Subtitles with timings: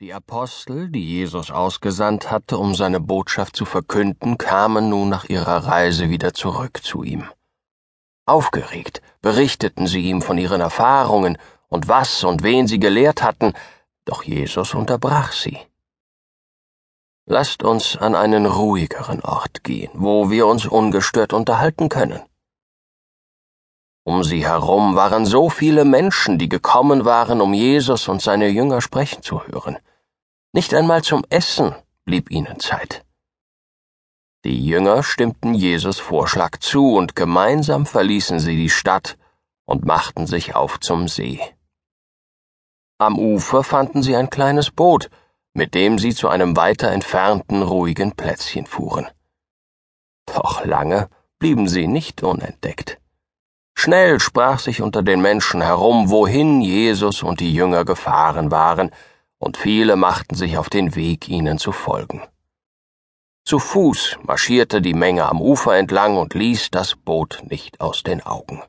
[0.00, 5.66] Die Apostel, die Jesus ausgesandt hatte, um seine Botschaft zu verkünden, kamen nun nach ihrer
[5.66, 7.24] Reise wieder zurück zu ihm.
[8.24, 13.54] Aufgeregt berichteten sie ihm von ihren Erfahrungen und was und wen sie gelehrt hatten,
[14.04, 15.58] doch Jesus unterbrach sie.
[17.26, 22.22] Lasst uns an einen ruhigeren Ort gehen, wo wir uns ungestört unterhalten können.
[24.10, 28.80] Um sie herum waren so viele Menschen, die gekommen waren, um Jesus und seine Jünger
[28.80, 29.76] sprechen zu hören.
[30.54, 31.74] Nicht einmal zum Essen
[32.06, 33.04] blieb ihnen Zeit.
[34.46, 39.18] Die Jünger stimmten Jesus Vorschlag zu, und gemeinsam verließen sie die Stadt
[39.66, 41.42] und machten sich auf zum See.
[42.96, 45.10] Am Ufer fanden sie ein kleines Boot,
[45.52, 49.06] mit dem sie zu einem weiter entfernten ruhigen Plätzchen fuhren.
[50.24, 52.98] Doch lange blieben sie nicht unentdeckt.
[53.80, 58.90] Schnell sprach sich unter den Menschen herum, wohin Jesus und die Jünger gefahren waren,
[59.38, 62.26] und viele machten sich auf den Weg, ihnen zu folgen.
[63.44, 68.20] Zu Fuß marschierte die Menge am Ufer entlang und ließ das Boot nicht aus den
[68.20, 68.64] Augen.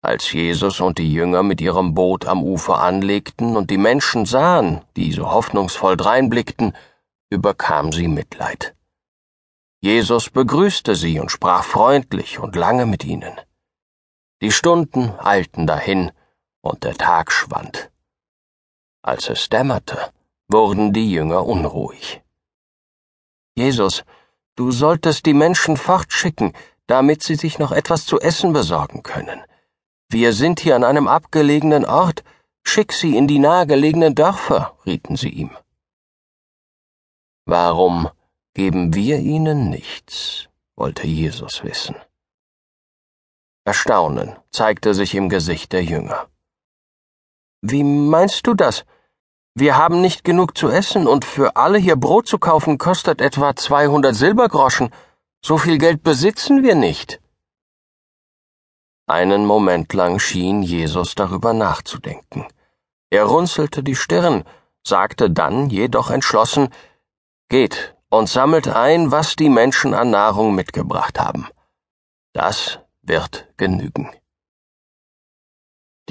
[0.00, 4.80] Als Jesus und die Jünger mit ihrem Boot am Ufer anlegten und die Menschen sahen,
[4.96, 6.74] die so hoffnungsvoll dreinblickten,
[7.28, 8.74] überkam sie Mitleid.
[9.84, 13.34] Jesus begrüßte sie und sprach freundlich und lange mit ihnen.
[14.40, 16.12] Die Stunden eilten dahin,
[16.60, 17.90] und der Tag schwand.
[19.02, 20.12] Als es dämmerte,
[20.48, 22.22] wurden die Jünger unruhig.
[23.56, 24.04] Jesus,
[24.54, 26.52] du solltest die Menschen fortschicken,
[26.86, 29.42] damit sie sich noch etwas zu essen besorgen können.
[30.08, 32.22] Wir sind hier an einem abgelegenen Ort,
[32.62, 35.50] schick sie in die nahegelegenen Dörfer, rieten sie ihm.
[37.46, 38.08] Warum
[38.54, 41.96] geben wir ihnen nichts, wollte Jesus wissen.
[43.64, 46.28] Erstaunen zeigte sich im Gesicht der Jünger.
[47.62, 48.84] Wie meinst du das?
[49.54, 53.54] Wir haben nicht genug zu essen und für alle hier Brot zu kaufen kostet etwa
[53.54, 54.90] 200 Silbergroschen.
[55.44, 57.20] So viel Geld besitzen wir nicht.
[59.06, 62.46] Einen Moment lang schien Jesus darüber nachzudenken.
[63.10, 64.44] Er runzelte die Stirn,
[64.86, 66.70] sagte dann jedoch entschlossen,
[67.48, 71.48] Geht, und sammelt ein, was die Menschen an Nahrung mitgebracht haben.
[72.34, 74.10] Das wird genügen.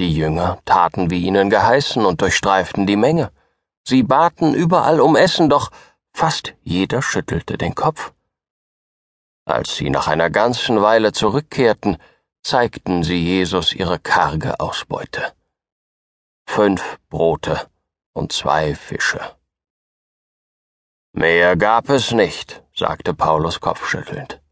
[0.00, 3.30] Die Jünger taten wie ihnen geheißen und durchstreiften die Menge.
[3.84, 5.70] Sie baten überall um Essen, doch
[6.12, 8.12] fast jeder schüttelte den Kopf.
[9.44, 11.98] Als sie nach einer ganzen Weile zurückkehrten,
[12.42, 15.34] zeigten sie Jesus ihre karge Ausbeute.
[16.48, 17.68] Fünf Brote
[18.12, 19.20] und zwei Fische.
[21.22, 24.42] Mehr gab es nicht, sagte Paulus kopfschüttelnd.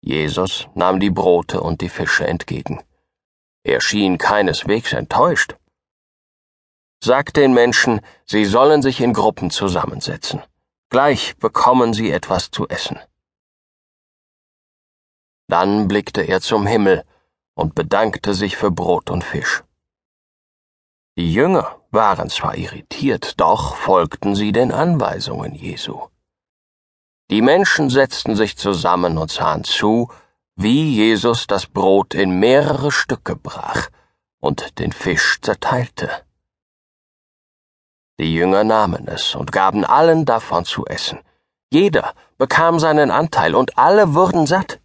[0.00, 2.80] Jesus nahm die Brote und die Fische entgegen.
[3.64, 5.56] Er schien keineswegs enttäuscht.
[7.02, 10.44] Sagt den Menschen, sie sollen sich in Gruppen zusammensetzen.
[10.90, 13.00] Gleich bekommen sie etwas zu essen.
[15.48, 17.04] Dann blickte er zum Himmel
[17.54, 19.64] und bedankte sich für Brot und Fisch.
[21.18, 26.08] Die Jünger waren zwar irritiert, doch folgten sie den Anweisungen Jesu.
[27.30, 30.10] Die Menschen setzten sich zusammen und sahen zu,
[30.56, 33.88] wie Jesus das Brot in mehrere Stücke brach
[34.40, 36.10] und den Fisch zerteilte.
[38.18, 41.20] Die Jünger nahmen es und gaben allen davon zu essen.
[41.70, 44.80] Jeder bekam seinen Anteil und alle wurden satt.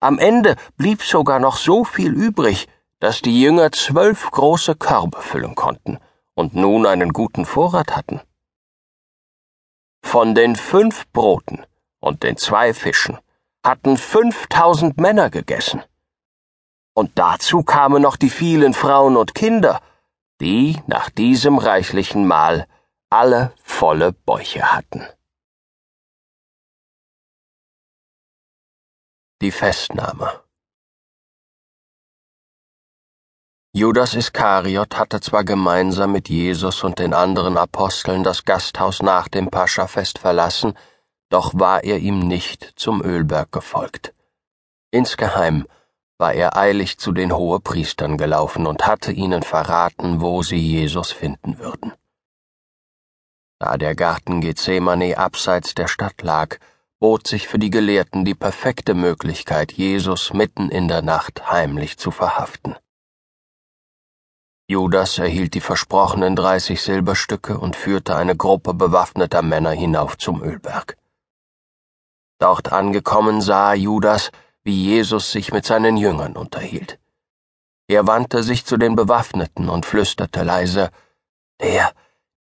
[0.00, 2.68] Am Ende blieb sogar noch so viel übrig,
[3.02, 5.98] dass die Jünger zwölf große Körbe füllen konnten
[6.34, 8.20] und nun einen guten Vorrat hatten.
[10.04, 11.66] Von den fünf Broten
[11.98, 13.18] und den zwei Fischen
[13.64, 15.82] hatten fünftausend Männer gegessen.
[16.94, 19.82] Und dazu kamen noch die vielen Frauen und Kinder,
[20.40, 22.68] die nach diesem reichlichen Mahl
[23.10, 25.04] alle volle Bäuche hatten.
[29.40, 30.40] Die Festnahme
[33.82, 39.48] Judas Iskariot hatte zwar gemeinsam mit Jesus und den anderen Aposteln das Gasthaus nach dem
[39.50, 40.74] Paschafest verlassen,
[41.30, 44.14] doch war er ihm nicht zum Ölberg gefolgt.
[44.92, 45.66] Insgeheim
[46.16, 51.58] war er eilig zu den Hohepriestern gelaufen und hatte ihnen verraten, wo sie Jesus finden
[51.58, 51.92] würden.
[53.58, 56.58] Da der Garten Gethsemane abseits der Stadt lag,
[57.00, 62.12] bot sich für die Gelehrten die perfekte Möglichkeit, Jesus mitten in der Nacht heimlich zu
[62.12, 62.76] verhaften.
[64.72, 70.96] Judas erhielt die versprochenen dreißig Silberstücke und führte eine Gruppe bewaffneter Männer hinauf zum Ölberg.
[72.38, 74.30] Dort angekommen sah Judas,
[74.64, 76.98] wie Jesus sich mit seinen Jüngern unterhielt.
[77.86, 80.90] Er wandte sich zu den Bewaffneten und flüsterte leise
[81.60, 81.92] Der,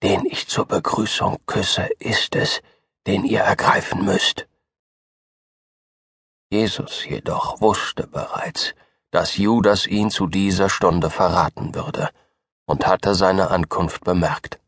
[0.05, 2.63] den ich zur Begrüßung küsse, ist es,
[3.09, 4.47] den ihr ergreifen müsst.
[6.49, 8.75] Jesus jedoch wusste bereits,
[9.11, 12.11] dass Judas ihn zu dieser Stunde verraten würde
[12.71, 14.61] und hatte seine Ankunft bemerkt.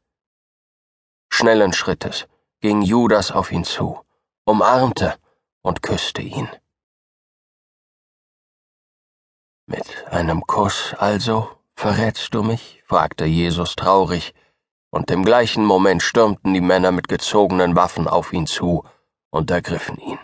[1.32, 2.26] Schnellen Schrittes
[2.60, 4.00] ging Judas auf ihn zu,
[4.44, 5.14] umarmte
[5.62, 6.48] und küsste ihn.
[9.66, 12.82] Mit einem Kuss also verrätst du mich?
[12.86, 14.34] fragte Jesus traurig,
[14.90, 18.84] und im gleichen Moment stürmten die Männer mit gezogenen Waffen auf ihn zu
[19.30, 20.18] und ergriffen ihn.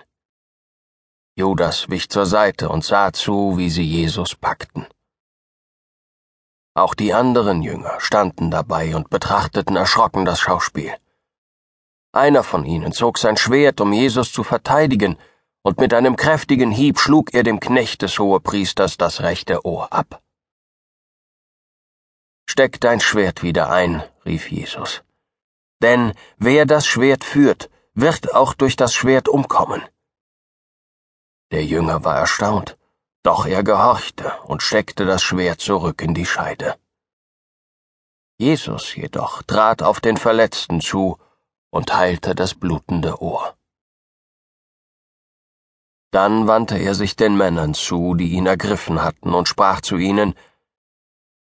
[1.37, 4.89] Judas wich zur Seite und sah zu, wie sie Jesus packten.
[6.79, 10.95] Auch die anderen Jünger standen dabei und betrachteten erschrocken das Schauspiel.
[12.13, 15.19] Einer von ihnen zog sein Schwert, um Jesus zu verteidigen,
[15.63, 20.23] und mit einem kräftigen Hieb schlug er dem Knecht des Hohepriesters das rechte Ohr ab.
[22.49, 25.03] Steck dein Schwert wieder ein, rief Jesus.
[25.83, 29.83] Denn wer das Schwert führt, wird auch durch das Schwert umkommen.
[31.51, 32.78] Der Jünger war erstaunt,
[33.29, 36.77] doch er gehorchte und steckte das Schwert zurück in die Scheide.
[38.39, 41.19] Jesus jedoch trat auf den Verletzten zu
[41.69, 43.55] und heilte das blutende Ohr.
[46.11, 50.35] Dann wandte er sich den Männern zu, die ihn ergriffen hatten, und sprach zu ihnen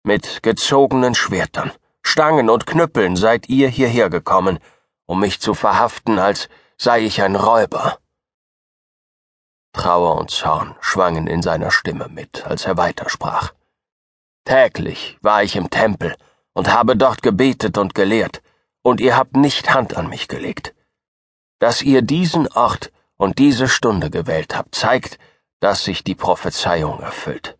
[0.02, 1.70] Mit gezogenen Schwertern,
[2.02, 4.58] Stangen und Knüppeln seid ihr hierher gekommen,
[5.06, 8.00] um mich zu verhaften, als sei ich ein Räuber.
[9.78, 13.54] Trauer und Zorn schwangen in seiner Stimme mit, als er weitersprach.
[14.44, 16.16] Täglich war ich im Tempel
[16.52, 18.42] und habe dort gebetet und gelehrt,
[18.82, 20.74] und ihr habt nicht Hand an mich gelegt.
[21.60, 25.18] Dass ihr diesen Ort und diese Stunde gewählt habt, zeigt,
[25.60, 27.56] dass sich die Prophezeiung erfüllt.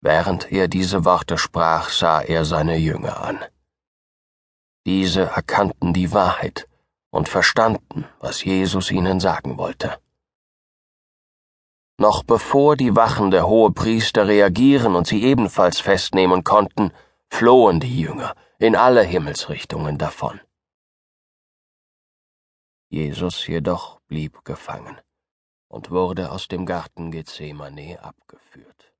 [0.00, 3.38] Während er diese Worte sprach, sah er seine Jünger an.
[4.84, 6.68] Diese erkannten die Wahrheit
[7.10, 9.98] und verstanden, was Jesus ihnen sagen wollte.
[11.96, 16.92] Noch bevor die Wachen der Hohepriester reagieren und sie ebenfalls festnehmen konnten,
[17.28, 20.40] flohen die Jünger in alle Himmelsrichtungen davon.
[22.88, 25.00] Jesus jedoch blieb gefangen
[25.68, 28.93] und wurde aus dem Garten Gethsemane abgeführt.